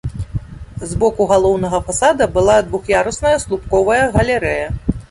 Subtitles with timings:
[0.93, 4.67] З боку галоўнага фасада была двух'ярусная слупковая галерэя.